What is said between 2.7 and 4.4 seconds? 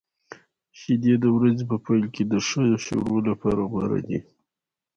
شروع لپاره غوره دي.